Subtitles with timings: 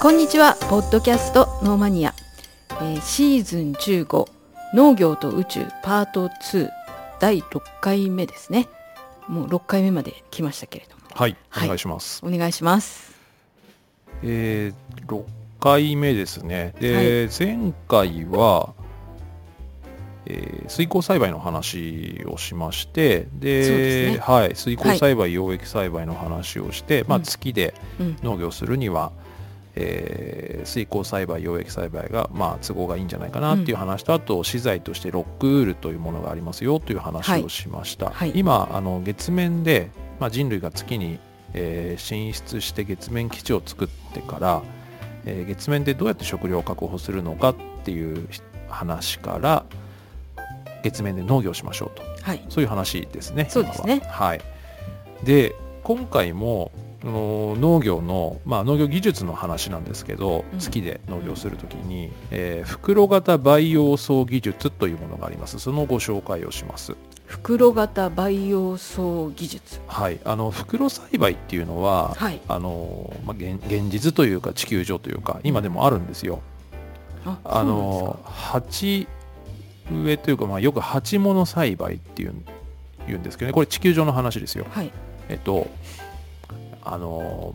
[0.00, 0.56] こんにちは。
[0.70, 2.14] ポッドキャストノーマニア、
[2.70, 4.30] えーシーズン15
[4.72, 6.70] 農業と宇宙パート2
[7.20, 8.66] 第6回目ですね。
[9.28, 11.02] もう6回目まで来ましたけれども。
[11.12, 11.66] はい、はい。
[11.66, 12.24] お願いします。
[12.24, 13.14] お願いします。
[14.22, 15.22] えー、6
[15.60, 16.74] 回目ですね。
[16.80, 18.72] で、前回は、
[20.24, 24.18] えー水耕栽培の話をしまして、でね。
[24.18, 27.24] はい、水耕栽培、養液栽培の話をして、まあ、うん。
[27.24, 28.16] 月でうん。
[28.22, 29.12] 農業するには、
[29.76, 38.10] えー水耕栽培、養液栽培が、まあ、都合がいいんじゃないかなっていう話と、あと資材としてロックウールというものがありますよという話をしました。
[38.10, 41.18] はい今あの月面で、まあ、人類が月に、
[41.54, 44.62] えー進出して月面基地を作ってから、
[45.24, 48.28] えー月面でどうやって食料を確保するのかっていう
[48.68, 49.64] 話から
[50.82, 53.46] 月面で農業しましょうとはいそういう話ですね。
[53.48, 54.40] そうですね今ははい。
[55.24, 56.70] で今回も
[57.04, 60.58] 農業の、まあ、農業技術の話なんですけど、うん。
[60.58, 65.58] 月で農業するときに、えー袋型培養槽技術というものがあります。
[65.58, 66.94] そのご紹介をします。
[67.26, 69.80] 袋型培養槽技術。
[69.86, 72.40] はい、あの袋栽培っていうのは、はい。
[72.48, 76.40] あのまあ、現現実というか地球上というか今でもあるんですよ。
[77.24, 79.06] ああの鉢
[79.92, 82.44] 植えというか、まあ、よく鉢物栽培っていうん
[83.06, 83.52] 言うんですけどね。
[83.52, 84.64] これ地球上の話ですよ。
[84.64, 85.68] そうなんですかえっと
[86.82, 87.54] あの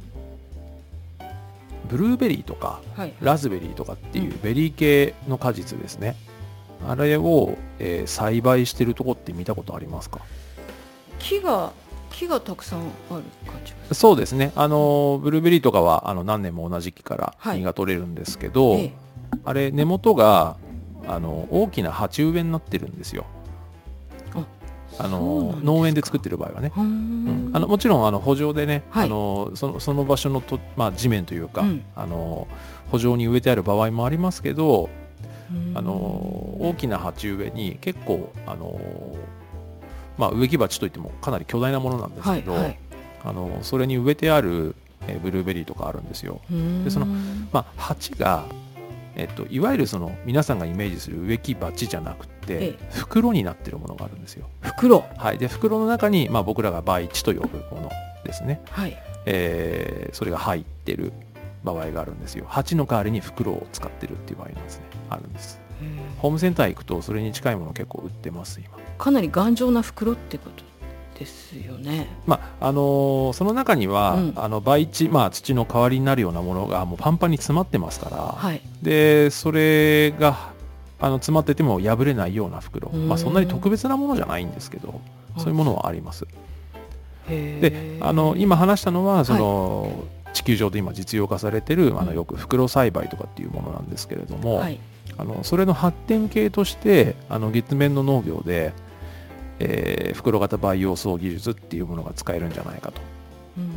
[1.90, 3.14] ブルーベリーとかはいはい。
[3.22, 4.40] ラズベリーとかっていううん。
[4.42, 6.16] ベリー系の果実ですね、
[6.88, 10.20] あれを、えー栽培してるとこって見たことありますか？
[11.20, 11.72] 木が
[12.12, 13.24] 木がたくさんある感
[13.66, 14.52] じがそうですね。
[14.56, 17.58] あのブルーベリーとかはあの何年も同じ木からはい。
[17.58, 18.94] 実が取れるんですけど、ええ。
[19.44, 20.58] あれ根元が
[21.08, 23.26] あの大きな鉢植えになってるんですよ
[25.00, 26.72] ああの農園で作ってる場合はね。
[26.76, 27.52] うん。
[27.52, 27.56] ん。
[27.56, 29.06] あのもちろんあの補助でね、はい。
[29.06, 31.84] あのそのその場所のと、まあ、地面というか、うん。
[31.96, 32.48] あの
[32.92, 34.90] 補助に植えてある場合もありますけど、
[35.52, 35.78] うん。
[35.78, 38.80] あの大きな鉢植えに結構あの、
[40.18, 42.80] まあ、植木鉢といってもかなり巨大なものなんですけど、はいはい。
[43.26, 44.76] あのそれに植えてある、
[45.08, 46.42] えーブルーベリーとかあるんですよ。
[46.84, 47.08] でその
[47.52, 48.46] まあ、鉢が、
[49.16, 54.48] えっと、いわゆるその皆さんがイメージする植木鉢じゃなくて、え袋になってるものがあるんですよ。
[54.62, 55.06] 袋。
[55.18, 57.90] はい、で袋の中に、まあ、僕らが培地と呼ぶもの
[58.24, 58.98] ですね、はい。
[59.26, 61.12] えーそれが入ってる
[61.64, 62.46] 場合があるんですよ。
[62.48, 64.86] 鉢の代わりに袋を使ってるっていう場合なんですね。
[65.10, 65.60] あるんです。
[66.20, 68.78] ホームセンター行くとそれに近いもの結構売ってます今。
[68.98, 70.64] かなり頑丈な袋ってこと
[71.18, 72.08] ですよね。
[72.28, 74.34] まああのーその中には、うん。
[74.36, 78.62] あの培地、まあ、土の代わりになるようなものがもうパンパンに詰まってますから、はい。
[78.82, 80.54] でそれが
[81.00, 83.08] あの詰まってても破れないような袋、うん。
[83.08, 85.02] まあ、そんなに特別なものじゃないんですけど
[85.38, 86.26] そういうものはあります。
[87.30, 90.04] へでーあの今話したのはその、
[90.34, 92.08] 地球上で今実用化されてるあうん。
[92.08, 94.80] のよく袋栽培とかっていうものなんですけれども、はい。
[95.18, 98.74] あのそれの発展系としてあの月面の農業で、
[99.60, 103.02] えー袋型培養槽技術っていうものが使えるんじゃないかと。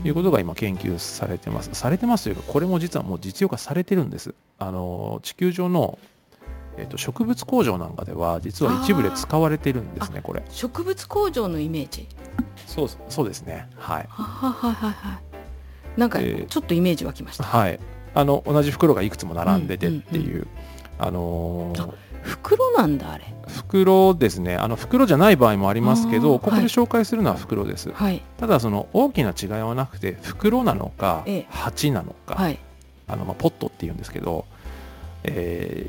[0.04, 1.70] いうことが今研究されてます。
[1.72, 4.34] されてますというかこれも実はもう実用化されてるんです。
[4.58, 5.98] あの地球上の
[6.76, 10.42] えっと植物工場なんかでは実は一部で使われてるんですねこれ。
[10.50, 12.08] 植物工場のイメージ？
[12.66, 13.68] そうそうですね。
[13.76, 14.06] はい。
[14.08, 15.20] ははははは。
[15.96, 17.80] いなんかえーちょっとイメージ湧きました、はい、
[18.14, 20.46] あの同じ袋がいくつも並んでてっていう、
[20.98, 21.88] あのーあ
[22.28, 23.24] 袋なんだあれ。
[23.46, 24.56] 袋ですね。
[24.56, 26.62] あの袋じゃない場合もありますけどここはい。
[26.62, 28.22] で紹介するのは袋です、はい。
[28.36, 31.46] ただその大きな違いはなくて袋なのかええ。
[31.48, 32.58] 鉢なのか、はい。
[33.06, 34.44] あのまあ、ポットっていうんですけど、
[35.24, 35.88] え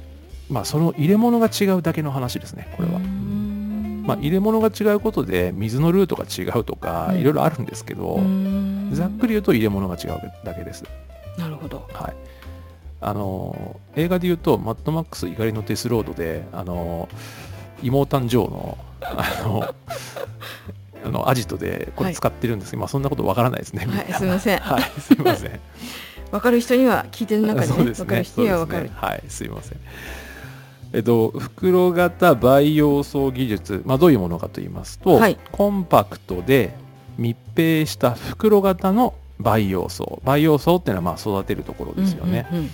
[0.50, 3.00] ーまあ、その入れ物が違うだけの話ですねこれは。
[3.00, 8.19] まあ、入れ物が違うことで水のルートが違うとかうんいろいろあるんですけど、
[8.94, 10.83] ざっくり言うと入れ物が違うだけです。
[11.38, 11.88] なるほど。
[11.94, 12.16] はい、
[13.02, 17.08] あの映画で言うと「マッドマックス怒りのデスロードで」あの
[17.82, 19.76] 妹誕生のあの
[21.06, 22.72] あのアジトでこれ使ってるんです。
[22.72, 23.86] けど、まあ、そんなことわからないですね。
[23.86, 24.60] はいすいません。
[24.60, 25.60] はい、すいません。
[26.31, 27.84] 分かる人には聞いてる中でね。
[27.86, 27.92] ね。
[27.92, 28.92] 分かる人には分かる、ね。
[28.94, 29.78] はい、すいません。
[30.92, 35.38] えっと、袋型培養槽技術、まあ、どういうものかと言いますと、はい。
[35.52, 36.74] コンパクトで
[37.18, 42.72] 密閉した袋型の培養槽培養槽っていうのはまあ育てるところですよね、うんうんうん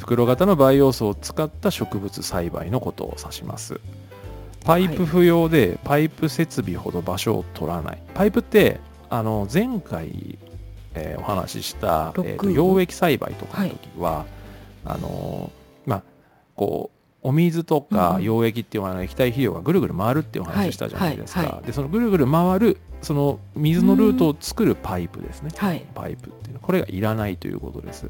[0.00, 3.80] 袋型の培養槽を使った植物栽培のことを指します。
[4.64, 8.02] パイプ不要でパイプ設備ほど場所を取らない。
[8.14, 10.38] パイプってあの前回、
[10.94, 14.26] えーお話しした、えーと養液栽培とかの時は、
[14.84, 15.52] あの
[15.86, 16.02] まあ
[16.56, 16.90] こ
[17.22, 18.22] うお水とうんかうん。
[18.22, 25.50] 溶液っていうあの液体肥料がぐるぐる回るっていうお話したじゃないですか、はいはいはでそのぐるぐる回るその水のルートを作るパイプですね。
[25.56, 25.86] はい。
[25.94, 26.60] パイプっていうの。
[26.60, 28.06] これがいらないということです。
[28.06, 28.08] あ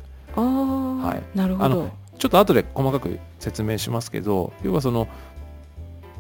[1.01, 1.23] はい。
[1.35, 1.65] なるほど。
[1.65, 5.09] あのちょっと後で細かく説明しますけど要はその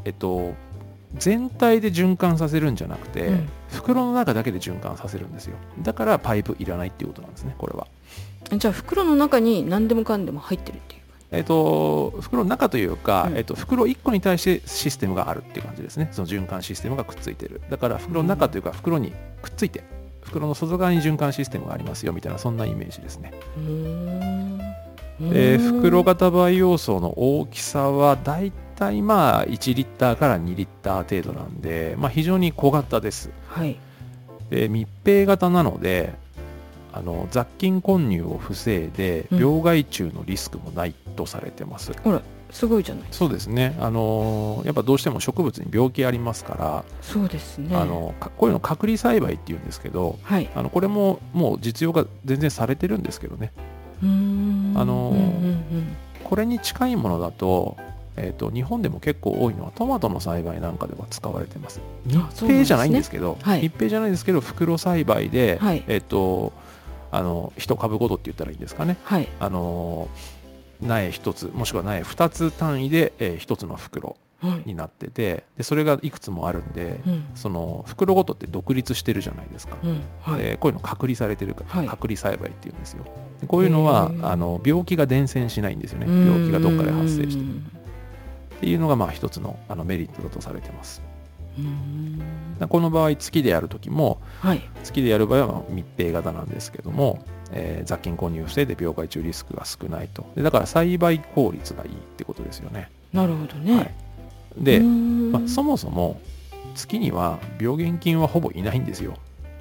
[0.05, 0.55] えっと
[1.19, 3.49] 全体で循環させるんじゃなくて、うん。
[3.69, 5.56] 袋の中だけで循環させるんですよ。
[5.82, 7.87] だからパイプいらないっていうことなんですねこれは。
[8.56, 11.00] じゃあ袋の中に何でもかんでも入ってるっていう
[11.31, 13.37] えっと袋の中というか、うん。
[13.37, 16.09] えっと袋1個に対してシステムがあるっていう感じですね。
[16.12, 17.61] その循環システムがくっついてる。
[17.71, 19.12] だから袋の中というか袋に
[19.43, 19.85] くっついて
[20.23, 23.33] 袋の外側に循環システムがありますよみたいなそんなイメージですね。
[23.56, 24.60] うーん
[25.20, 25.76] でうー。
[25.76, 33.31] ん袋型培養層の大きさはだいたいまあ1リッターから2リッター程度なんで、まあ、非常に小型です。
[33.49, 33.78] はい。
[34.49, 36.14] で密閉型なので
[36.93, 39.38] あの雑菌混入を防いでうん。
[39.38, 43.05] 病害虫のリスクもないとされてます、ほらすごいじゃない。
[43.12, 43.76] そうですね。
[43.78, 47.76] あのやっぱどうしても植物に病気ありますから、そうですね。
[47.76, 50.50] あのかこういうの隔離栽培っていうんですけどはい。
[50.55, 53.52] あのこれももう実用が全然されてるんですけどね。
[54.02, 54.30] うーん
[54.81, 55.97] あのーうんうんうん。
[56.25, 57.77] これに近いものだと,、
[58.17, 61.81] えー、と日本でも結構多いのはトマトの栽培なんかでは使われてます。
[62.06, 63.62] 密閉じゃないんですけどはい。
[63.62, 65.85] 密閉じゃないんですけど袋栽培で、はい。
[65.88, 66.53] えっ、と
[67.11, 68.97] あの一株ごとって言ったらいいんですかね。
[69.05, 69.29] はい。
[69.41, 70.09] あの
[70.81, 74.11] 苗一つもしくは苗二つ単位で、えー一つの袋。
[74.11, 74.17] はい
[74.64, 77.25] になっててでそれがいくつもあるんで、うん。
[77.34, 79.76] その袋ごとって独立してるじゃないですか、
[80.37, 81.88] でこういうの隔離されてるから、はい。
[81.88, 83.04] 隔離栽培っていうんですよ。
[83.40, 86.06] でこういうのはあの病気が伝染しないんですよね。
[86.06, 87.42] 病気がどっかで発生して。
[87.42, 87.70] うん
[88.56, 91.00] っていうのがまあ一つのあのメリットだとされてます。
[92.69, 94.62] この場合月でやる時もはい。
[94.84, 100.26] 月でやる場合はまあ密閉型なんですけども、えー雑菌混入を防いで病害虫リスクが少ないと。
[100.37, 102.90] でだから栽培効率がいいってことですよね。
[103.14, 103.94] なるほどね、はい
[104.56, 106.20] で、まあ、そもそも
[106.75, 109.14] 月には病原菌はほぼいないんですよ。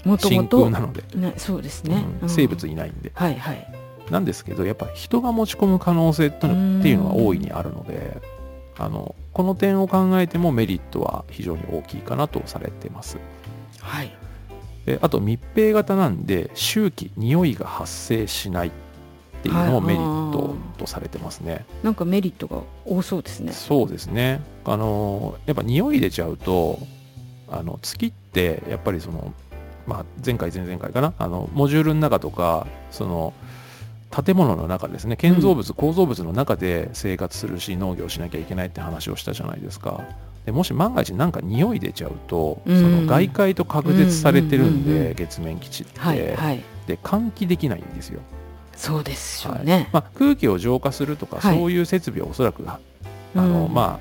[0.05, 2.23] 真もともと空なので、ねそうですね、うん。
[2.23, 2.29] うん。
[2.29, 3.11] 生物いないんで。
[3.13, 3.73] はいはい。
[4.09, 8.17] なんですけどやっぱ人が持ち込む可能性っていうのが大いにあるので
[8.77, 13.17] あのこの点を考えてもメリットは非常に大きいかなとされてます。
[13.79, 14.11] はい。
[14.85, 18.71] であと密閉型なんで周期匂いが発生しない
[19.39, 23.53] っていうのもメリットとされてますね、なんかメリットが多そうですね。
[23.53, 24.41] そうですね。
[24.65, 26.79] あのやっぱ匂い出ちゃうと
[27.47, 29.33] あの月ってやっぱりその、
[29.87, 31.13] まあ、前回前々回かな？
[31.17, 33.33] あのモジュールの中とかその
[34.11, 35.15] 建物の中ですね。
[35.15, 40.01] 建造物、構造物の中で生活するし農業しなきゃいけないって話をしたじゃないですか。
[40.45, 42.81] でもし万が一なんか匂い出ちゃうと、うん。
[42.81, 45.13] その外界と隔絶されてるんで、うんうんうんうん。
[45.15, 46.63] 月面基地って、はいはい。
[46.87, 48.19] で換気できないんですよ
[48.79, 49.65] そうでしょうはい。
[49.65, 51.57] ね、まあ、空気を浄化するとか、はい。
[51.57, 52.79] そういう設備はおそらくあ
[53.35, 53.73] の、うん。
[53.73, 53.99] ま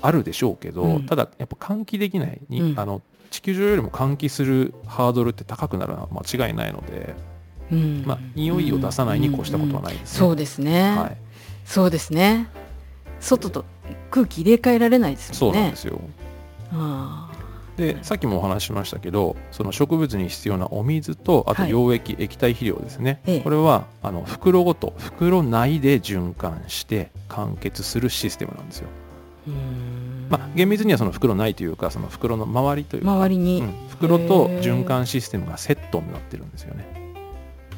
[0.00, 1.06] ああるでしょうけど、うん。
[1.06, 2.80] ただやっぱ換気できないに、うん。
[2.80, 7.16] あの地球上よりも換気するハードルって高くなるのは間違いないので、
[7.72, 8.04] うん。
[8.06, 10.18] まあ、匂いを出さないに越したことはないですね。
[10.18, 11.16] そうですね、はい、
[11.64, 12.48] そうですね。
[13.18, 13.64] 外と
[14.10, 15.58] 空気入れ替えられないですそもね。
[15.58, 16.00] うんなんですよ。
[16.72, 17.23] あ
[17.76, 21.70] でさっきもお話ししましたけどその植物に必要なお水とあとはい。
[21.72, 23.40] 溶液、液体肥料ですね、ええ。
[23.40, 28.88] これはあの袋ごと袋内で循環して完結するシステムなんですよ。
[30.30, 36.84] まあ、厳密にはその袋内というかその袋の周りというか、周りに、うん袋と循環システムがセットになってるんですよね。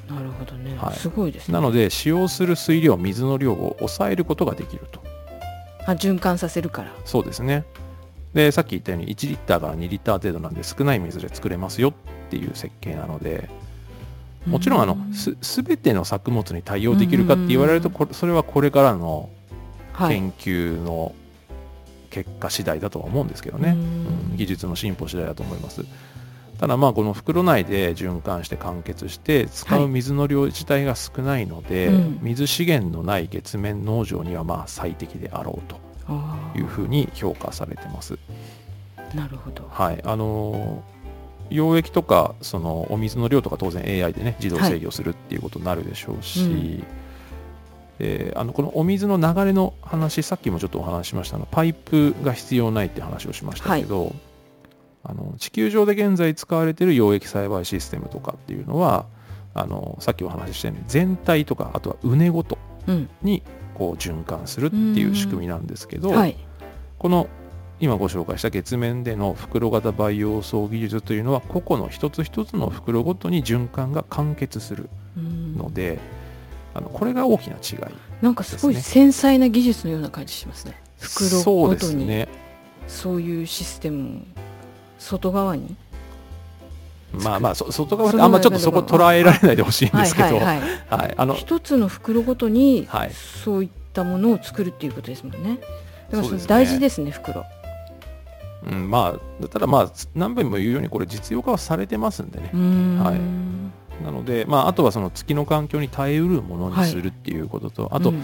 [0.08, 0.96] なるほどね、はい。
[0.96, 1.54] すごいですね。
[1.54, 5.00] なので使用する水量水の量を抑えることができると。
[5.86, 6.90] あ循環させるから。
[7.04, 7.64] そうですね
[8.36, 11.92] でさっき言ったように1リッターから2リッター程度なんで少ない水で作れますよっ
[12.30, 13.48] ていう設計なので
[14.46, 19.30] もちろんあのす全ての作物に対応できるかって言われるとこれそれはこれからの
[19.96, 20.16] はい。
[20.16, 21.14] 研究の
[22.10, 24.30] 結果次第だとは思うんですけどね、うん。
[24.30, 25.82] うん技術の進歩次第だと思います。
[26.58, 32.18] ただまあこの袋内で循環して完結して使う水の量自体が少ないので、うん。
[32.20, 35.85] 水資源のない月面農場にはまあ最適であろうと
[36.54, 38.18] いうふうに評価されてます。
[39.14, 39.68] なるほど。
[39.70, 40.00] はい。
[40.04, 40.96] あのー
[41.48, 46.84] 溶液とかそのお水の量とか当然 AI でね自動制御するっていうことになるでしょうし、うん
[48.00, 54.12] えーあのこのお水の流れの話さっきもちょっとお話ししましたがパイプが必要ないって話をしましたけど、
[55.04, 59.06] あの地球上で現在使われている溶液栽培システムとかっていうのは
[59.54, 62.58] あのさっきお話ししたように全体とかあとは畝ごと
[62.88, 63.08] うん。
[63.22, 63.42] に
[63.76, 66.36] こう循環するっていう仕組みなんですけど、はい。
[66.98, 67.28] この
[67.78, 75.56] 今ご紹介した月面での袋型培養層技術というのは個々の一つ一つの袋ごとに循環が完結するうん。
[75.56, 75.98] ので、
[76.74, 80.80] あのこれが大きな違いなんかすごい繊細な技術のような感じしますね。
[80.98, 82.28] 袋そうでごとにすね。
[82.88, 84.18] そういうシステム。
[84.18, 84.20] を
[84.98, 85.76] 外側に？
[87.12, 93.12] まあまあそ外側あんまちょっとそこ捉えられないでほしいんではいすけど、はいはいはい、あの一つの袋ごとにはい。
[93.12, 95.58] そういったものを作るっていうことですもんね。
[96.10, 97.44] だから大事ですね袋。
[98.66, 102.50] うん、まあただまあ何遍も言うようにこれ実用化はされてますんでね。
[103.02, 103.46] はい。
[104.04, 108.22] なので、まあ、あとはその月の環境に耐えうるものにするっていうことと、あと、うん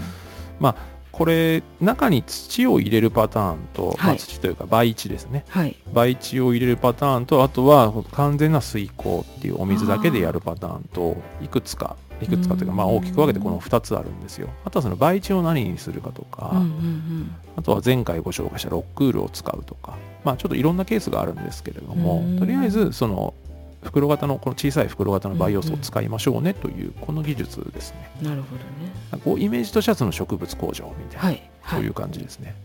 [1.13, 5.45] これ中に土を入れるパターンと、まあ、はい土というか培地ですね。
[5.51, 5.77] はい。
[5.93, 14.49] 培地を入れるパターンとあとは完全な水耕っていうお水だけでやるパターンといくつかいくつかというかまあ大きく分けてこの2つあるんですよ。
[14.65, 17.35] あとはその培地を何にするかとか、うんうん。
[17.57, 22.39] あとは前回ご紹介したロックールを使うとかまあちょっといろんなケースがあるんですけれどもうん。
[22.39, 23.35] とりあえずその
[23.83, 32.57] 袋型のこの小さい袋型の培養素を使いましょうねというこの技術ですねうんなるほどねこうイメージとしてはその植物工場みたいな、はいはいそういう感じですね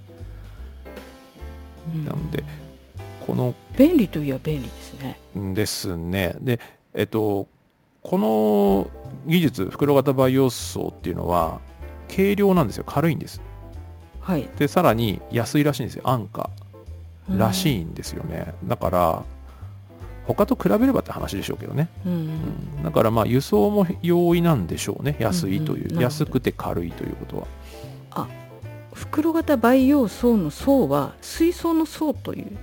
[1.93, 2.43] うんなので
[3.27, 5.19] この便利といえば便利ですね
[5.53, 6.36] ですね。
[6.39, 6.59] で、
[6.93, 7.47] えっと、
[8.01, 8.89] この
[9.27, 11.59] 技術、袋型培養層っていうのは、
[12.09, 12.83] 軽量なんですよ。
[12.86, 13.41] 軽いんです。
[14.21, 16.03] はいで、さらに安いらしいんですよ。
[16.05, 16.50] 安価
[17.29, 18.53] らしいいんですよね。
[18.65, 19.24] だから、
[20.27, 21.89] 他と比べればって話でしょうけどね。
[22.05, 22.13] うん。
[22.13, 22.15] う
[22.81, 22.84] ん。
[22.84, 25.15] だからまあ輸送も容易なんでしょうね。
[25.19, 25.86] 安いという。
[25.86, 27.48] うんうん安くて軽いということは。
[28.93, 32.57] 袋型培養層の層は水槽の層という。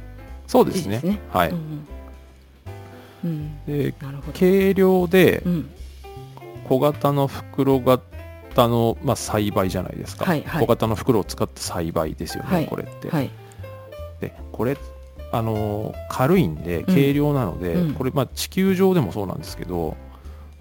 [0.47, 1.21] そうですね。
[1.31, 1.51] はい。
[1.51, 1.87] うん
[3.25, 3.31] うん。
[3.31, 3.65] うん。
[3.67, 3.95] で、
[4.39, 5.71] 軽量でうん。
[6.69, 10.61] 小型の袋型の、まあ、栽培じゃないですか、はいはい。
[10.63, 12.67] 小型の袋を使って栽培ですよね、はい。
[12.67, 13.31] これって、はい。
[14.21, 14.77] でこれ
[15.37, 17.95] あのー軽いんで軽量なので、うん。
[17.95, 19.97] これ、まあ、地球上でもそうなんですけど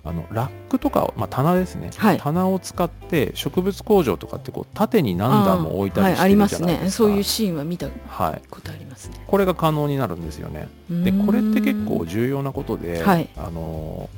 [0.04, 2.18] あのラックとかを、まあ、棚ですね、はい。
[2.18, 6.92] 棚を使って植物工場とかってこう縦に何段も置いたりはい、してるありますじゃないですか、ね。
[6.92, 9.24] そういうシーンは見たはい、ことありますね。
[9.26, 10.68] これが可能になるんですよね。
[10.90, 13.30] でこれって結構重要なことで、はい。
[13.38, 14.10] あの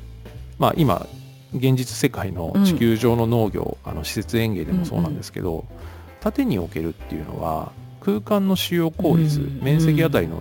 [0.58, 1.06] まあ、今
[1.54, 5.64] 現実世界の地球上の農業、あの施設園芸でもそうなんですけど、
[6.20, 7.70] 縦に置けるっていうのは
[8.06, 9.58] 空間の使用効率、うん。
[9.60, 10.40] 面積あたりの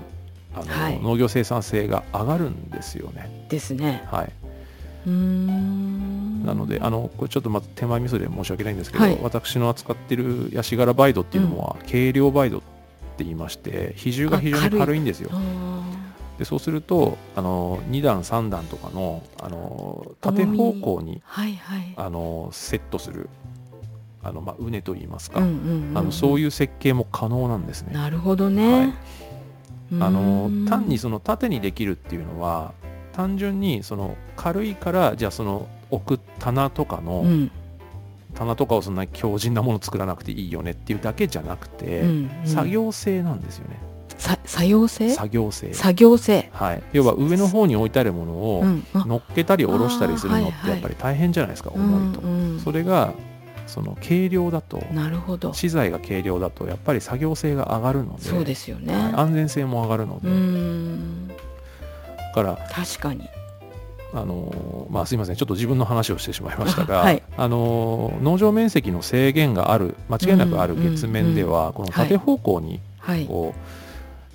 [0.53, 0.99] あの、はい。
[1.01, 3.47] 農業生産性が上がるんですよね。
[3.49, 4.03] ですね。
[4.05, 4.31] はい、
[5.09, 9.17] なのであのこれちょっとまず手前味噌で申し訳ないんですけど、はい。
[9.19, 12.61] 私の扱ってるヤシ殻バイドっていうのは、軽量バイドっ
[13.17, 15.31] て言いまして比重が非常にあ軽いんですよ。
[15.33, 15.81] あ
[16.37, 21.93] でそうするとあの2段3段とかのあの縦方向にーはいはい。
[21.97, 23.29] あのセットする
[24.25, 27.93] あの、まあ、畝といいますか、あのそういいう設計も可能なんですね。
[27.93, 28.93] なるほどね、はい。
[30.01, 32.73] あの単にその縦にできるっていうのは
[33.13, 37.51] 単純にその軽いからじゃあその置く棚とかの、うん。
[38.33, 42.47] 棚とかをそんな強靭なもの作らなくていいよねっていうだけじゃなくて、うんうん。
[42.47, 43.79] 作業性なんですよね。
[44.17, 45.09] さ作業性？
[45.09, 45.73] 作業性。
[45.73, 46.49] 作業性。
[46.51, 46.83] はい。
[46.91, 48.63] 要は上の方に置いてあるものを
[48.93, 52.59] 乗っけたり下ろしたりするのってやっぱり大変じゃないですか、重いと、うんうん。
[52.59, 53.13] それが
[53.67, 55.53] その軽量だとなるほど。
[55.53, 60.29] 資材が軽量だとやっぱり作業性が上がるのでそうですよね、はい安全性も上がるので、
[62.17, 63.29] だから確かに。
[64.13, 65.35] あのーまあ、すいません。
[65.35, 67.21] ちょっと自分の話をしてしまいましたが、あはい。
[67.35, 73.25] あのー農場面積の制限がある間違いなくある月面では、この縦方向にはい。
[73.25, 73.84] こう、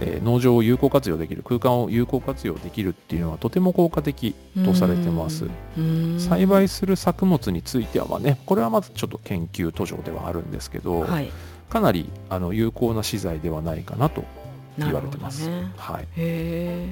[0.00, 5.46] えー農場を有効活用できる空間を有効活用できるっていうのはとても効果的とされてます。
[5.78, 11.30] うん栽培する作物についてはまあねこれはまずちょっと研究途上ではあるんですけど、はい
[11.70, 14.24] かなりあの有効な資材ではないかなと
[14.76, 15.48] 言われてます。
[15.48, 16.86] ねはい、へえ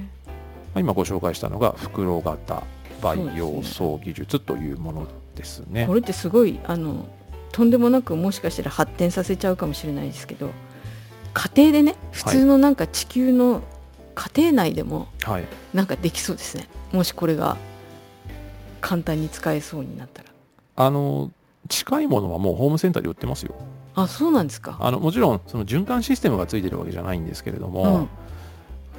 [0.73, 2.63] まあ今ご紹介したのが袋型
[3.03, 5.87] 培養層技術というものですね。
[5.87, 7.09] これってすごいあの
[7.51, 10.51] とんでもなくもしかしたら発展させちゃうかもしれないですけど
[11.39, 13.63] 家庭でね普通のなんか地球の
[14.17, 16.69] 家庭内でもはい、なんかできそうですね。
[16.91, 17.57] もしこれが
[18.81, 20.29] 簡単に使えそうになったら。
[20.75, 21.31] あの
[21.69, 23.55] 近いものはもうホームセンターで売ってますよ。
[23.95, 24.77] あそうなんですか。
[24.81, 28.09] あのもちろんその循環システムがついてるわけじゃないんですけれども、うん。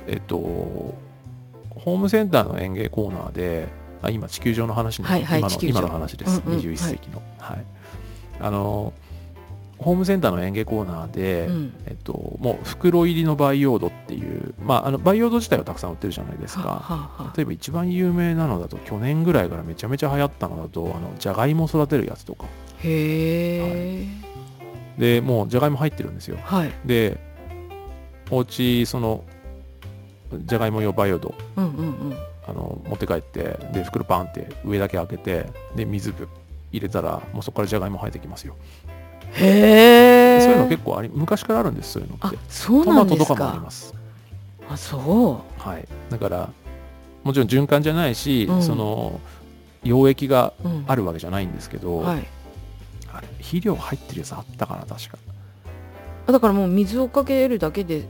[0.08, 3.68] えっとホームセンターの園芸コーナーで
[4.02, 7.66] あ今地球上の話に、はいはい今の今の話です、うんうん21世紀の、はい。
[8.40, 8.94] あの
[9.80, 11.74] ホームセンターの園芸コーナーで、うん。
[11.86, 16.68] えっと、もう袋入りの培養土っていう、まあ、あの培養土自体はたくさん売ってるじゃないですか。
[16.68, 22.46] ははは例えば一番有名なのだと去年ぐらいからめちゃめちゃ流行ったのだとあのじゃがいも育てるやつとか。
[22.84, 24.08] へえ。
[24.98, 26.38] でもうじゃがいも入ってるんですよ。
[26.44, 26.72] はい。
[26.86, 27.18] で
[28.30, 29.24] お家その
[30.46, 32.18] じゃがいも用培養土うんうんうん。
[32.46, 35.46] あの持って帰ってで袋パンって上だけ開けて
[35.76, 36.28] で水ぶ
[36.72, 38.56] 入れたらもうそこからじゃがいも生えてきますよ
[39.34, 42.38] へえそういうの結構あり昔からあるんですそういうのあって。
[42.50, 43.36] そうトマトとなんですか。
[43.36, 43.94] かもあります。
[44.70, 45.62] あそう。
[45.70, 45.88] はい。
[46.10, 46.50] だから
[47.24, 48.62] もちろん循環じゃないし、うん。
[48.64, 49.20] その
[49.84, 50.84] 溶液がうん。
[50.88, 52.26] あるわけじゃないんですけど、はい。
[53.14, 55.18] あれ肥料入ってるやつあったかな確か。
[56.28, 58.04] あだからもう水をかけるだけで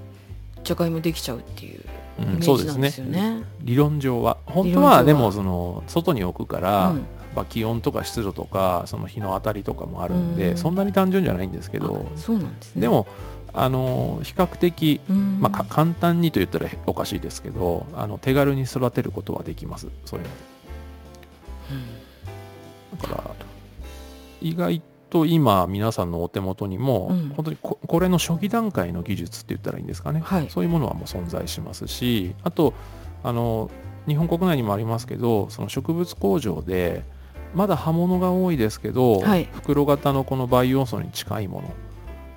[0.64, 1.80] じゃがいもできちゃうっていう
[2.20, 3.44] イうんメージなんですよね。
[3.62, 4.38] 理論上は。
[4.46, 5.04] 本当はは。
[5.04, 10.58] でもその外に置くから、うんまあ、気温とか湿度とかその日の当たりとかもあるんで、うん。
[10.58, 12.82] そんなに単純じゃないんですけどあそうなんですね。
[12.82, 13.08] でも
[13.52, 20.32] あの比較的、うん、まあ、か簡単にと言ったらおかしいですけどあの手軽に育てることはできますそういうの。
[23.02, 23.36] だから
[24.42, 27.30] 意外と今皆さんのお手元にも、うん。
[27.30, 30.50] 本当にここれの初期段階の技術って言ったらいいんですかね、はい。
[30.50, 32.74] そういうものはもう存在しますしあと
[33.24, 33.70] あの
[34.08, 37.04] 日本国内にもありますけどその植物工場で
[37.54, 39.48] まだ葉物が多いですけど、はい。
[39.52, 41.74] 袋型のこの培養素に近いもの。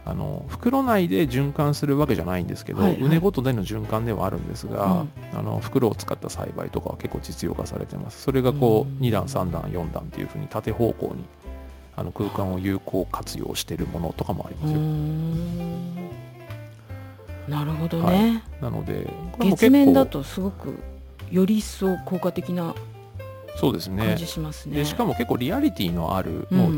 [0.05, 3.01] あの袋内で循環するわけじゃないんですけど、はいはい。
[3.03, 4.85] 畝ごとでの循環ではあるんですが、
[5.33, 5.39] うん。
[5.39, 8.23] あの袋を使った栽培とかは結構実用化されてます。
[8.23, 8.99] それがこうん。
[8.99, 11.25] う2段3段4段っていうふうに縦方向に
[11.95, 15.95] あの空間を有効活用しているものとかもありますよ、ん。
[17.49, 18.43] なるほどね。
[18.61, 20.79] なので月面だ結とすごく
[21.31, 22.92] より一層効果的な構
[23.57, 24.77] そうです感ねじしますね。
[24.77, 26.59] でしかも結構リアリティのある、うん。
[26.59, 26.73] もう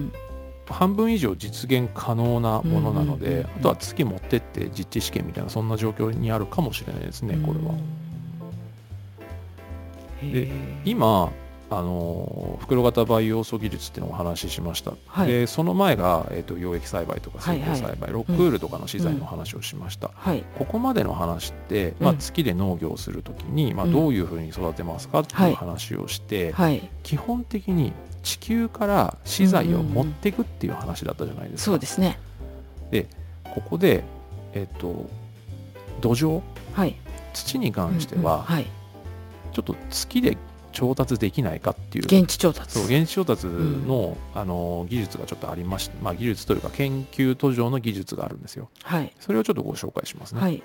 [0.67, 7.75] 半分以上実現可能なものなので、あとは月持ってって実地試験みたいなそんな状況にあるかもしれないですねこれは。
[10.23, 10.51] で
[10.87, 11.31] 今
[11.79, 15.29] あの袋型培養素技術っていうのをお話ししました、はい。
[15.29, 20.45] でその前が、えー、と溶液栽培とか水耕栽培、はいはいロックウールとかの資材の話をしました、はい。
[20.59, 23.93] ここまでの話って、まあ、うん月で農業をするときに、まあ、うん。
[23.93, 26.89] どういうふうに育てますかっていう話をして、はい。
[27.03, 32.19] 基本的に地球から資材を持っていくっていう話だったじゃないですか、そうですね。
[33.55, 34.05] ここで、
[34.53, 35.09] えっと
[36.01, 36.41] 土壌
[36.73, 36.97] はい。
[37.33, 38.67] 土に関してうんうんははい。
[39.53, 40.37] ちょっと月で
[40.75, 42.05] 調達できないかっていう。
[42.05, 42.79] 現地調達。
[42.79, 48.69] そう現地調達の,、あの技術がちょっとありまして、まあ、技術というか研究途上の技術があるんですよ。
[48.83, 49.13] はい。
[49.21, 50.41] それをちょっとご紹介しますね。
[50.41, 50.63] はい。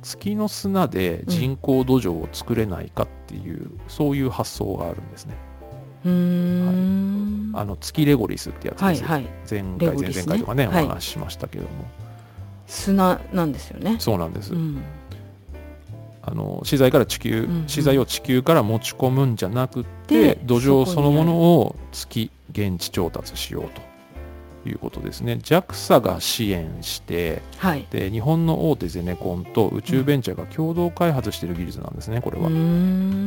[0.00, 5.34] 月の砂で人工土壌を作れないかっていう、そういう発想があるんですね。
[6.04, 7.52] うーん。
[7.54, 9.30] あの月レゴリスってやつですよ、はいはい。
[9.50, 10.84] 前レ回前々回とかね、はい。
[10.84, 11.68] お話ししましたけども。
[12.68, 13.96] 砂なんですよね。
[13.98, 14.82] そうなんです、うん
[16.30, 23.70] あの資材から地球、うんうん資材を地球から持ち込むんじゃなくてで土壌そのものを月現地調達しよう
[24.64, 27.86] ということですね JAXA が支援してはい。
[27.90, 32.48] で日本の大手ゼネコンと宇宙ベンチャーが共同開発している技術なんですねこれは。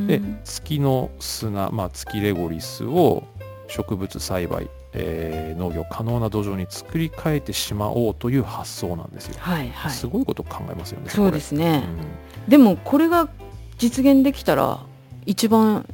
[0.07, 3.23] で月の砂、まあ、月レゴリスを
[3.67, 9.35] 植物栽培、えー農業可能な土壌に作り変えてしまおうという発想なんですよ。
[9.39, 9.91] はいはい。
[9.91, 11.09] すごいこと考えますよね。
[11.09, 12.49] そうですねこ。
[12.49, 13.29] でもこれが
[13.77, 14.79] 実現できたら
[15.25, 15.87] 一番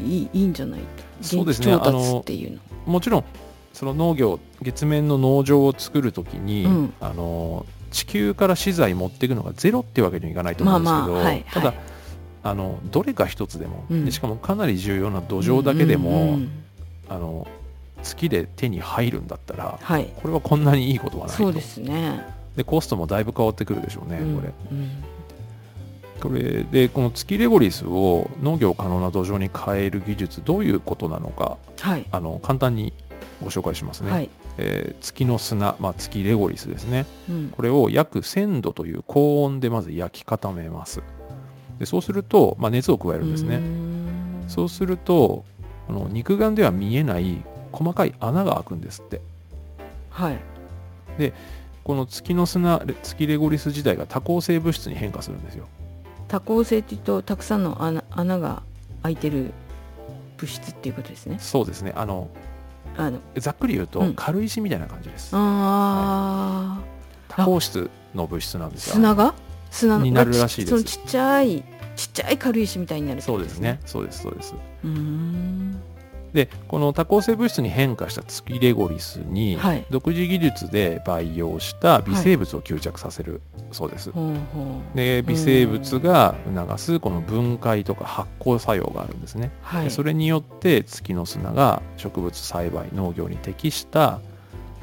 [0.00, 0.80] いいいいんじゃない？
[1.22, 2.56] そうですね現地調達っていうの。
[2.86, 3.24] うんもちろん
[3.72, 11.76] その農業月面の農場を作るときに、うんあの地球から資材持っていくのがゼロってわけにはいかないと思うんですけど、まあまあはいただ、はい
[12.42, 16.50] あのどれか一つでも、うんでしかもかなり重要な土壌だけでも、うんうんうん
[17.08, 17.46] あの
[18.02, 20.12] 月で手に入るんだったらはい。
[20.16, 21.42] これはこんなにいいことはないと。
[21.42, 22.24] そうですね。
[22.56, 24.52] でコストもだいぶ変わってくるでしょうね、うんこれ。
[24.72, 24.90] うん。
[26.20, 32.06] これでこの月レゴリスを農業可能な土壌に変える技術どういうことなのかはい。
[32.10, 32.92] あの簡単に
[33.42, 34.30] ご紹介しますね、はい。
[34.58, 37.06] えー月の砂、まあ、月レゴリスですね。
[37.28, 37.48] うん。
[37.48, 41.02] これを約1000度という高温でまず焼き固めます。
[41.78, 43.62] でそうすると、まあ、熱を加えるんですね、
[44.48, 45.46] そうすると
[45.86, 49.20] この肉眼では見えない細かい穴が開くんですって。
[50.10, 50.38] はい。
[51.82, 55.66] この月の砂レ月レゴリス自体が多孔性物質に変化するんですよ。
[56.28, 58.62] 多孔性っていうとたくさんの穴穴が
[59.02, 59.52] 開いてる
[60.36, 61.38] 物質っていうことですね。
[61.40, 61.92] そうですね。
[61.96, 62.28] あの
[62.96, 64.14] あのざっくり言うとうん。
[64.14, 66.80] 軽石みたいな感じです、あ
[67.28, 68.94] 多孔質の物質なんーですよ。
[68.94, 69.34] 砂が？
[69.70, 70.70] 砂のになるらしいです。
[70.70, 71.62] そのちっちゃい
[71.96, 73.80] ちっちゃい軽石みたいになるそうですね。
[73.86, 74.54] そうですそうです。
[74.84, 75.80] うーん
[76.32, 79.84] でこの多孔性物質に変化した月レゴリスに、はい。
[79.90, 83.40] 独自技術で培養した微生物を吸着させる
[83.72, 84.96] そうです、ほうほう。
[84.96, 89.84] で微生物が促すこの分解とか発酵作用があるんですね、はい。
[89.84, 94.20] でそれによって月の砂が植物栽培農業に適した、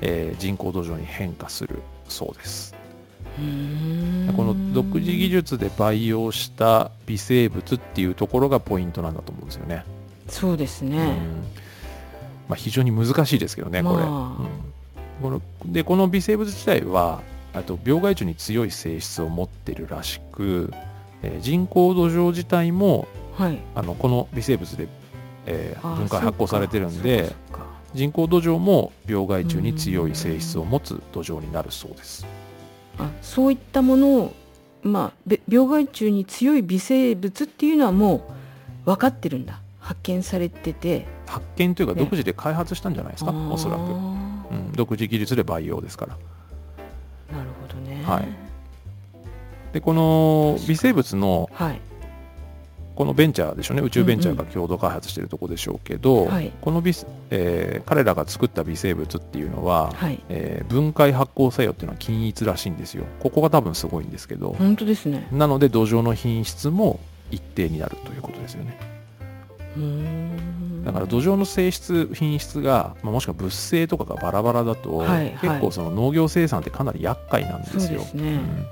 [0.01, 2.75] えー人工土壌に変化するそうです。
[4.36, 9.83] この独自技術で培養した微生物っていうところがポイントなんだと思うんですよね。
[10.27, 10.91] そうですうん。
[10.91, 11.17] ね。
[12.49, 13.95] まあ、非常に難しいですけどね、これ。
[13.97, 14.47] まあうん。
[15.21, 17.21] このでこの微生物自体は
[17.53, 20.71] あと病害虫に強い性質を持ってるらしく、
[21.23, 23.59] えー人工土壌自体もはい。
[23.75, 24.87] あのこの微生物で、
[25.47, 27.33] えー分解発酵されてるんそで
[27.93, 32.25] 人工土壌も病害虫に強い性質を持つ土壌になるそうです。
[32.99, 34.33] あそういったものを
[34.83, 38.27] まあべ病害虫に強い微生物っていうのはも
[38.85, 41.06] う分かってるんだ発見されてて。
[41.26, 42.02] 発見というかね。
[42.02, 46.17] 独自で開発したんじゃないですか、おそらく、うん、独自技術で培養ですから。
[47.38, 48.04] なるほどね。
[48.04, 48.28] はい。
[49.71, 51.80] でこの微生物のはい。
[52.95, 53.84] このベンチャーでしょうね。
[53.84, 56.52] 宇宙ベンチャーが共同開発しているところでしょうけど、はい。
[56.60, 56.91] この微、
[57.30, 60.19] えー彼らが作った微生物っていうのは、はい。
[60.28, 63.06] えー分解発酵作用っていうのは均一らしいんですよ。
[63.21, 65.28] ここが多分すごいんですけど、本当ですね。
[65.32, 67.00] なので土壌の品質も
[67.32, 68.96] 一定になるということですよね
[70.85, 75.37] だから土壌の性質品質が、まあ、もしくは物性とかがバラバラだと、はいはい。
[75.41, 78.01] 結構その農業生産ってかなり厄介なんですよ。
[78.01, 78.37] すね。
[78.37, 78.65] ん。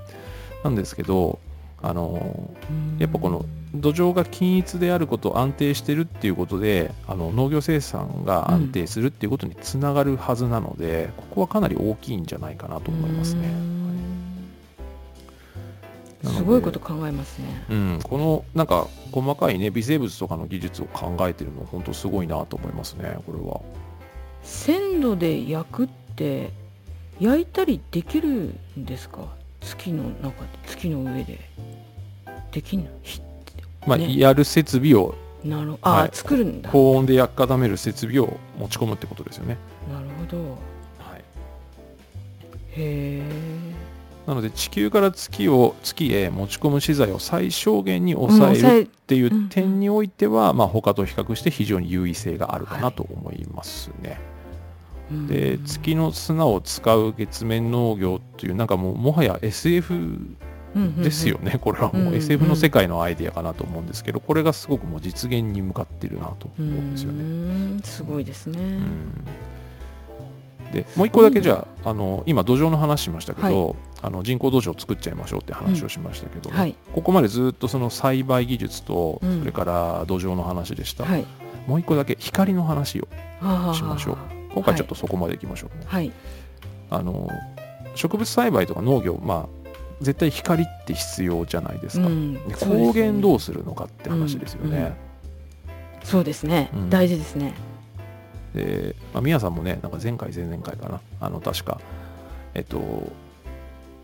[0.64, 1.40] なんですけど
[1.82, 2.98] あのうん。
[3.00, 13.48] やっぱこの土壌が均一であること安定してるっていうことであの農業生産が安定するっていうことにつながるはずなので、ここはかなり大きいんじゃないかなと思いますね。
[13.48, 13.52] ん。
[13.52, 14.25] なので
[16.26, 17.66] すごいこと考えますね。
[17.70, 23.62] うん、このなんか細かいね微生物とかの技術を考えてるの本当すごいなと思いますねこれは。
[24.44, 26.52] 鮮度で焼くって
[27.20, 29.26] 焼いたりできるんですか？
[29.62, 30.50] 月の中で。
[30.68, 31.40] 月の上で。
[32.52, 32.92] できんの？
[33.04, 33.22] ひ
[33.88, 34.18] まあ、ね。
[34.18, 36.10] やる設備をなるあ、はい。
[36.12, 36.68] 作るんだ。
[36.70, 39.58] なる高温で焼き固める設備を持ち込むってことですよね。
[39.88, 40.38] ほど。
[40.44, 41.24] はい、
[42.72, 43.22] へえ
[44.28, 54.20] なので地球から月を月へ持ち込む資材を最小限に抑えるっていう点においては、まあ、他と比較して非常に優位性があるかなと思いますね。
[55.28, 59.94] で月の砂を使う月面農業というなんかもうもはや SF
[60.98, 62.16] ですよね、これはもう。
[62.16, 67.24] SF の世界のアイデアかなと思うんですけどこれがすごくもう実現に向かってるなとう思うんですよね。
[67.78, 69.26] んすごいですね、うん
[70.74, 76.76] でもう一個だけじゃああの今土壌の話しましたけど、あの人工土壌を作っちゃいましょうって話をしましたけど、はい。
[76.94, 79.40] ここまでずっとその栽培技術と、うん。
[79.40, 81.26] それから土壌の話でした、はい。
[81.68, 83.08] もう一個だけ光の話を
[83.42, 84.18] あしましょう。
[84.54, 86.12] 今回ちょっとそこまでいきましょう、はい。
[86.90, 87.30] あの
[87.96, 89.70] 植物栽培とか農業まあ
[90.02, 92.40] 絶対光って必要じゃないですか、うん。
[92.50, 94.96] 光源どうするのかって話ですよね、
[96.04, 96.90] そうですね、うん。
[96.90, 97.54] 大事ですね
[98.56, 101.80] で、まあ、宮さんもねなんか前回前々回かなあの確か
[102.54, 103.12] えっと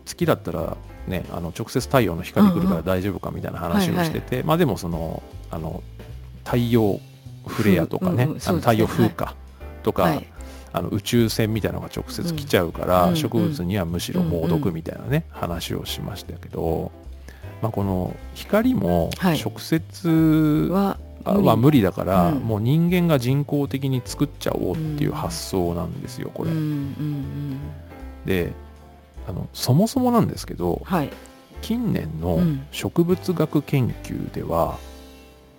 [0.04, 0.76] 月だったら
[1.08, 5.82] ねあの直接太陽の光来るから大丈夫かみたいな話をしてて、まあでもそのあの
[6.44, 7.00] 太陽
[7.46, 9.34] フレアとかね,、あの太陽風化
[9.82, 10.26] とか、はい。
[10.74, 16.90] あの宇宙船みたいなのが直接来ちゃうから、うん植物にはむしろ猛毒みたいなね、話をしましたけど、
[17.60, 19.40] まあ、この光もはい。
[19.40, 20.08] 直接
[20.70, 20.98] は
[21.30, 22.38] は無理だから、うん。
[22.40, 26.50] もう人間が人工的に作っちゃおうっていう発想なんですよこれ。
[26.50, 27.58] うんうん
[28.26, 28.52] で
[29.28, 31.10] あのそもそもなんですけどうんはい。
[31.60, 32.66] 近年のうん。
[32.72, 34.78] 植物学研究では、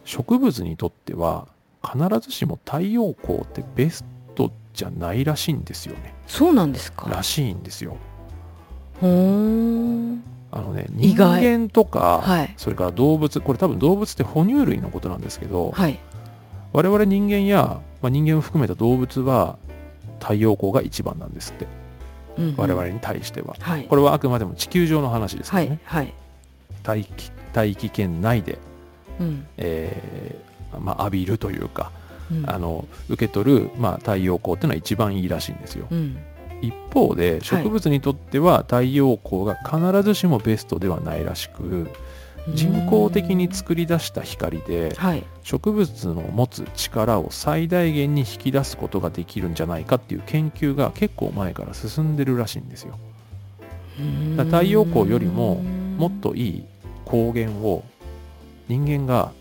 [0.05, 1.47] 植物にとっては
[1.81, 4.03] 必ずしも太陽光ってベス
[4.35, 6.13] トじゃないらしいんですよね。
[6.27, 7.09] そうなんですか。
[7.09, 7.95] らしいんですよ。
[8.99, 10.23] ほーん
[10.55, 12.53] あのね人間とか、はい。
[12.57, 15.99] それから動物これ多分動物って哺乳類のことなんですけど、はい。
[16.73, 19.57] 我々人間や、まあ、人間を含めた動物は
[20.19, 21.65] 太陽光が一番なんですって。
[22.37, 22.55] うんうん。
[22.57, 23.83] 我々に対しては、はい。
[23.85, 26.13] これはあくまでも地球上の話ですかはらね、いはい。
[26.81, 28.57] 大気大気圏内で、
[29.19, 29.45] うん。
[29.57, 31.91] えーまあ、浴びるというか、
[32.31, 32.49] うん。
[32.49, 35.87] あの受け取る、まあ、太陽光っていうのは一番いいらしいんですよ。
[35.91, 36.17] うん
[36.63, 41.89] 一方で植物にとっては太陽光が必ずしもベストではないらしく
[42.53, 45.23] 人工的に作り出した光ではい。
[45.43, 52.97] 植物の持つ力を最大限に引き出すことができるんじゃないかっていう研究が結構前から進んでるらしいんですよ。
[54.37, 55.55] 太陽光よりも
[55.97, 56.65] もっといい
[57.05, 57.83] 光源を
[58.69, 59.33] 人間が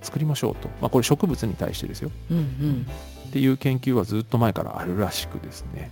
[0.00, 2.12] 作りましょうと、まあ、これ植物に対してですよ。
[2.30, 2.86] うんうん。
[3.28, 5.90] っていう研究はずっと前からあるらしくですね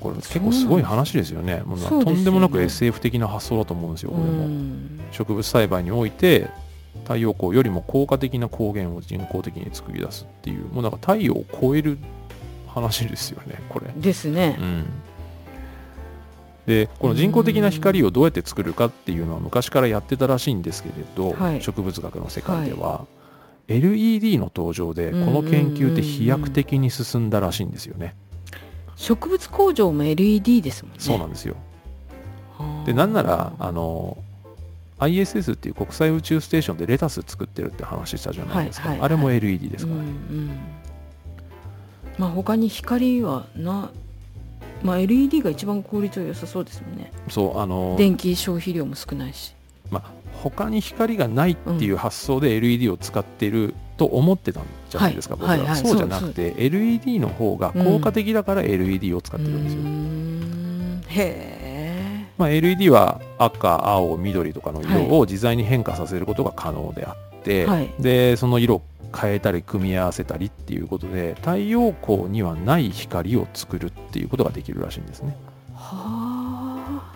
[0.00, 1.62] これ結構すごい話ですよね。
[1.64, 4.46] もうとんでもなく SF 的な発想だと思うんですよこれうも。
[4.46, 6.50] ん植物栽培において
[7.04, 11.98] 太陽光よりも効果的な光源を人工的に作り出すっていうもうなんか太陽を超える
[12.68, 13.90] 話ですよねこれ。
[13.96, 14.56] ですね。
[14.58, 14.84] うん。
[16.66, 21.62] でこの人工的な光をどうやって作るかっていうのは昔からやってたらしいんですけれど、はい。
[21.62, 23.06] 植物学の世界では、
[23.68, 28.14] LED の登場でこの研究って飛躍的に進んだらしいんですよね。
[28.96, 30.98] 植物工場も LED ですもんね。
[31.00, 31.54] そうなんですよ。
[32.58, 32.86] はあ。
[32.86, 34.16] でなんならあの
[34.98, 39.98] ISS っていう国際宇宙ステーションでレタス作ってるって話したじゃないですか、はいはいあれも LED ですから。
[39.98, 40.58] ね、うんうん。
[42.18, 43.90] まあ他に光はな
[44.82, 47.12] まあ LED が一番効率は良さそうですもんね。
[47.28, 49.54] そうあの電気消費量も少ないし。
[49.90, 50.10] まあ、
[50.42, 59.70] 他に光がないっていう発想で LED を使っていると思ってたんじゃないですか、僕ら、はそうじゃなくて LED の方が効果的だから LED を使ってるんで
[61.06, 67.90] すよ、へえまあ、LED は赤青緑とかの色を自在に変化させることが可能であって、はい。
[67.98, 68.82] でその色を
[69.18, 75.34] 変えたり組み合わせたりっていうことで太陽光にはない光を作るっていうことができるらしいんですね。
[75.74, 76.25] はあ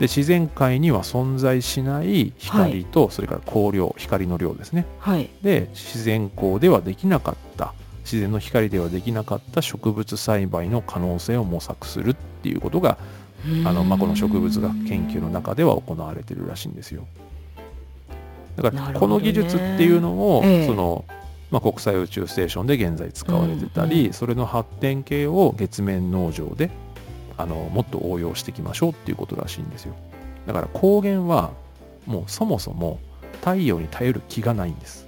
[0.00, 4.86] で自然界には存在しない光と、それから光量光の量ですね。
[4.98, 5.28] はい。
[5.42, 12.96] で自然光ではできなかった自然の光ではできなかった植物栽培の可能性を模索するっていうことが
[13.66, 17.06] あの、まあ、この植物学研究の中では行われてるらしいんですよ。
[18.56, 20.66] だからこの技術っていうのを、ええ。
[20.66, 21.04] その
[21.50, 24.12] まあ、国際宇宙ステーションで現在使われてたり、うんうん。
[24.12, 26.70] それの発展系を月面農場で
[27.42, 29.94] あのもっと応用していきましょうっていうことらしいんですよ。
[30.46, 31.50] だから光源は
[32.06, 32.98] もうそもそも
[33.40, 35.06] 太陽に頼る気がないんです。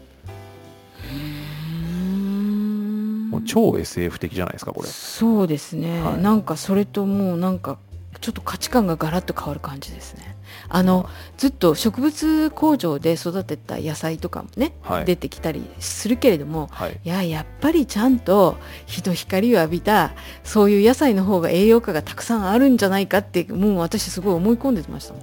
[3.30, 4.88] もう超 SF 的じゃないですかこれ。
[4.88, 6.18] そうですね、はい。
[6.18, 7.78] なんかそれともうなんか
[8.20, 10.31] ちょっと価値観がガラッと変わる感じですね
[10.74, 11.06] あの
[11.36, 15.04] ずっと植物工場で育てた野菜とかもね、はい。
[15.04, 16.98] 出てきたりするけれどもはい。
[17.04, 18.56] いややっぱりちゃんと
[18.86, 20.12] 日の光を浴びた
[20.44, 25.22] そういう野菜の方が栄養価がたくさんあるんじゃないかってもう私すごい思い込んでましたもん。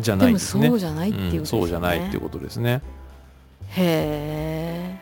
[0.00, 2.82] じゃないでもんですねそうじゃないっていうことうんですよね、そうじゃないっていうことですね。
[3.70, 4.98] へえ。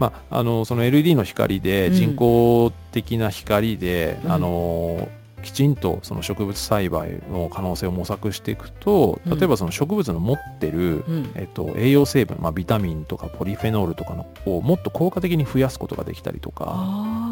[0.00, 1.94] まあ、あのその LED の光でうん。
[1.94, 4.32] 人工的な光で、うん。
[4.32, 5.08] あの
[5.42, 9.38] きちんとその植物栽培の可能性を模索していくとうん。
[9.38, 11.32] 例えばその植物の持ってる、うん。
[11.34, 16.64] えっと、栄養成分、まあ、ビタミンとかポリフェノールとかのをもっと効果的に増やすことができたりとか。
[16.68, 17.31] あ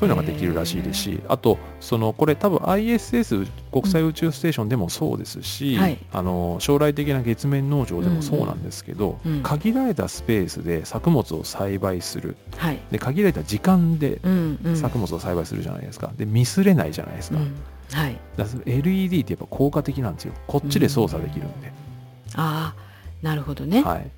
[0.00, 5.98] そういうのができるらしいですしあとそのこれ多分 ISS 国際宇宙ステーションでもそうですし、はい。
[6.10, 9.32] あの将来的な月面農場でもそうなんですけど、うん。
[9.32, 12.36] うん限られたスペースで作物を栽培する。
[12.52, 12.80] ーはい。
[12.90, 14.76] で限られた時間でうんうん。
[14.76, 16.10] 作物を栽培するじゃないですか。
[16.16, 17.54] でミスれないじゃないですか,、うん。
[17.92, 18.18] はい。
[18.38, 20.32] だから LED ってやっぱ効果的なんですよ。
[20.46, 21.72] こっちで操作できるんで、
[22.36, 22.90] ああ
[23.22, 24.10] なるほどね、はい、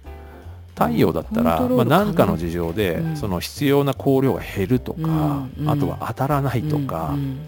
[0.75, 3.17] 太陽だったら、まあ、何かの事情で、うん。
[3.17, 7.39] その必要な光量が減るとか、あとは当たらないとか、うん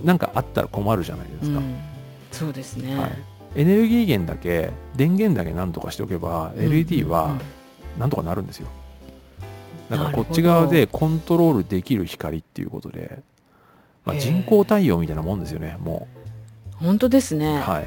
[0.00, 0.06] うん。
[0.06, 1.76] なんかあったら困るじゃないですか、うん。
[2.32, 3.12] そうですね、はい、
[3.56, 7.40] エネルギー源だけ電源だけ何とかしておけば、うん LED はうんうん。
[7.98, 8.68] なんとかなるんですよ。
[9.90, 13.22] だからこっち側でコントロールできる光っていうことで、
[14.04, 16.08] まあ、人工太陽みたいなもんですよねも
[16.76, 17.84] 本当ですう、ね、は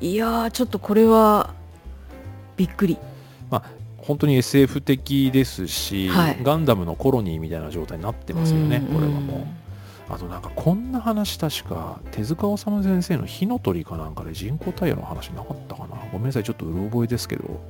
[0.00, 0.12] い。
[0.12, 1.52] い、やーちょっとこれは
[2.56, 2.96] びっくり
[4.02, 6.38] 本当に SF 的ですし、はい。
[6.42, 10.12] ガンダムのコロニーみたいな状態になってますよね、うんこれはもう。
[10.12, 15.96] あとなんかこんな話確か手塚治虫先生の火の鳥かなんかで人工太陽の話なかったかな。
[16.10, 17.60] ごめんなさいちょっとうろ覚えですけど。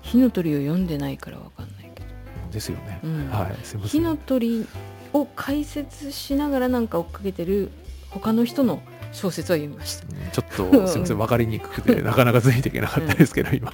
[0.00, 2.06] 火の鳥を読んでないからわかんないけど、
[2.52, 3.30] ですよね、うん。
[3.30, 4.66] はいすいませ火んの鳥
[5.12, 7.70] を解説しながらなんか追っかけてる
[8.10, 8.80] 他の人の
[9.12, 10.06] 小説を読みました。
[10.06, 13.72] うんちょっとすみません 分かりにくくてなかなかついていけなかったですけど、今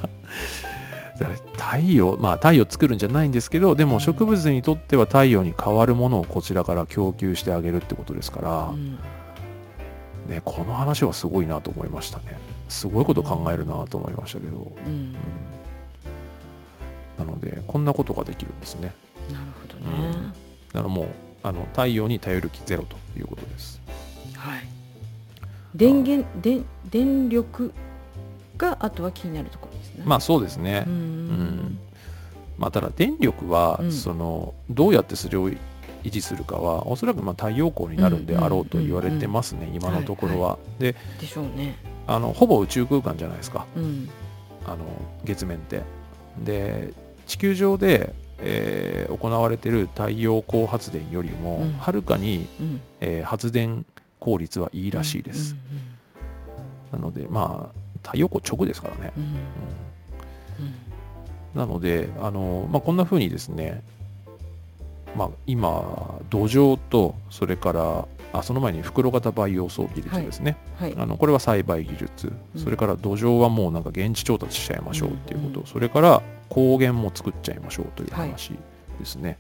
[1.25, 8.99] 太陽まあ太陽作るんじゃないんですけどでも植物にとっては太陽に代わるものをこちらから供給してあげるってことですから、うん。
[10.29, 12.39] ね、この話はすごいなと思いましたね。
[12.69, 14.57] すごいこと考えるなと思いましたけど、
[14.87, 14.93] うん。
[14.93, 15.17] うん。
[17.19, 18.95] なのでこんなことができるんですね。
[19.33, 20.33] なるほどね、
[20.73, 21.07] だからもう
[21.43, 23.81] あの太陽に頼る気ゼロということです。
[24.35, 24.61] はい。
[25.75, 27.73] 電源電電力
[28.57, 29.69] があとは気になるとこ。
[29.70, 29.70] ろ
[30.05, 30.93] まあそうですね、うん。
[30.93, 31.79] うん。
[32.59, 33.93] まあ、ただ電力は、うん。
[33.93, 35.59] そのどうやってそれを維
[36.11, 40.59] 持するかはおそらくまあ太陽光になるんであろうと言われてますね、今のところは。
[40.79, 41.77] ででしょうね。
[42.07, 43.67] あのほぼ宇宙空間じゃないですか。
[43.77, 44.09] うん。
[44.67, 44.85] あの
[45.25, 45.83] 月面って。
[46.45, 46.93] で
[47.27, 51.73] 地球上で、えー行われている太陽光発電よりも、うん。
[51.75, 52.81] はるかに、うん。
[53.01, 53.85] えー発電
[54.19, 55.57] 効率はいいらしいです。
[56.93, 59.13] なのでまあ太陽光直ですからね。
[59.17, 59.37] うんうんうん。
[59.37, 59.43] うん
[61.55, 63.83] なので、あのまあ、こんな風にですね、
[65.17, 70.95] まあ、今、土壌と、それから、あその前に袋型培養層技術ですね、はい。
[70.97, 72.63] あのこれは栽培技術、うん。
[72.63, 78.53] それから土壌はもうなんか現地調達しちゃいましょうっていうこと、うんそれから光源も作っちゃいましょうという話
[78.99, 79.37] ですね。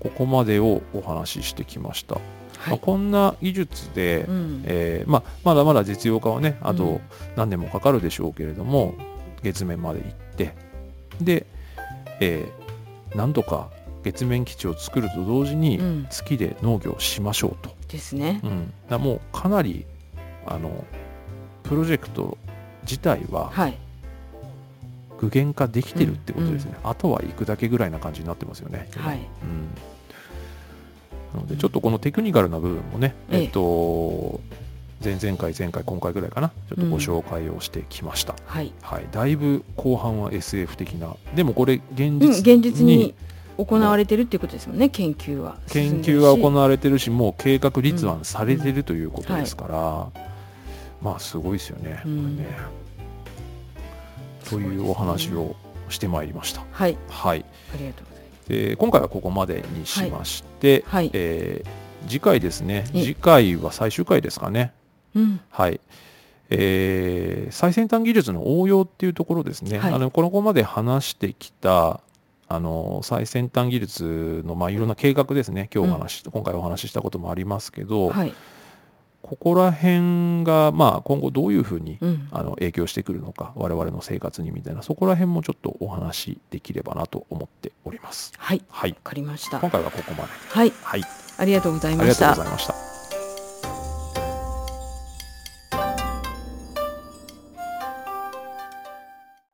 [0.00, 2.70] ここまでをお話ししてきました、はい。
[2.70, 4.62] まあ、こんな技術で、うん。
[4.64, 7.00] えーまあ、まだまだ実用化はねあとうん
[7.36, 8.94] 何年もかかるでしょうけれども、
[9.44, 10.54] 月面まで行って
[11.20, 11.46] で、
[12.20, 13.68] えーなんとか
[14.04, 18.46] 月面基地を作ると同時にうん月で農業をしましょうと、ですねう。
[18.48, 19.84] ん、だもうかなり
[20.46, 20.84] あの
[21.62, 22.38] プロジェクト
[22.84, 23.76] 自体ははい。
[25.18, 28.88] 具現化できてるってことですね、あとは行くだけぐらいな感じになってますよね。
[28.92, 29.18] 今はい。
[29.18, 29.68] うん
[31.34, 34.40] なのでちょっとこのテクニカルな部分もね、えええっと
[35.02, 36.48] 前々回前回今回ぐらいかな。
[36.68, 38.72] ちょっとご紹介をしてきました、はい。
[38.80, 39.06] はい。
[39.10, 41.16] だいぶ後半は SF 的な。
[41.34, 43.14] でもこれ現うん、実現実に
[43.58, 44.88] 行われてるっていうことですもんね。
[44.88, 45.58] 研究は。
[45.68, 50.22] 研究が行わわれてるしもう計画立案されてるということですから、
[51.00, 52.46] まあすごいですよね,、これうんね。
[54.48, 55.56] というお話を
[55.88, 56.64] してまいりました。
[56.70, 56.96] はい。
[57.08, 57.44] はい。
[57.74, 58.48] ありがとうございます。
[58.48, 61.10] で今回はここまでにしまして、はい。
[61.12, 62.84] えー次回ですね。
[62.94, 63.02] え。
[63.02, 64.72] 次回は最終回ですかね
[65.14, 65.40] うん。
[65.50, 65.80] はい、
[66.50, 72.00] えー最先端技術の応用っていうところですね、はいあのこのこまで話してきた
[72.48, 78.34] あの最先端技術の、まあ、いろんな計画ですね今日お話し、今回お話ししたこともありますけど、はい。
[79.22, 82.28] ここら辺が、まあ、今後どういうふうにうん。
[82.30, 88.32] あの影響してくるのか我々の生活にみたいなそこら辺もちょっとお話しできればなと思っております。
[88.36, 88.62] はい。
[88.68, 89.58] はいわかりました。
[89.58, 90.30] 今回はここまで。
[90.48, 90.72] はい。
[90.82, 91.02] はい、
[91.38, 92.36] ありがとうございありがとうました。
[92.36, 92.91] ございました。